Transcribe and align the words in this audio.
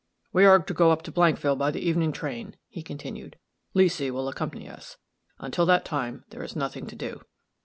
"We 0.33 0.45
are 0.45 0.57
to 0.57 0.73
go 0.73 0.89
up 0.89 1.03
to 1.03 1.11
Blankville 1.11 1.59
by 1.59 1.69
the 1.69 1.87
evening 1.87 2.11
train," 2.11 2.55
he 2.67 2.81
continued. 2.81 3.37
"Leesy 3.75 4.09
will 4.09 4.27
accompany 4.27 4.67
us. 4.67 4.97
Until 5.37 5.67
that 5.67 5.85
time, 5.85 6.25
there 6.31 6.41
is 6.41 6.55
nothing 6.55 6.87
to 6.87 6.95
do." 6.95 7.21